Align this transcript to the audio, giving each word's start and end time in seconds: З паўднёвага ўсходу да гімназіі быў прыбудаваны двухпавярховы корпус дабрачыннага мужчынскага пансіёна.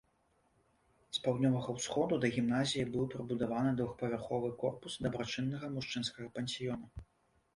З 1.15 1.19
паўднёвага 1.25 1.69
ўсходу 1.77 2.15
да 2.23 2.31
гімназіі 2.37 2.87
быў 2.95 3.03
прыбудаваны 3.13 3.73
двухпавярховы 3.81 4.49
корпус 4.63 4.97
дабрачыннага 5.09 5.69
мужчынскага 5.75 6.27
пансіёна. 6.39 6.85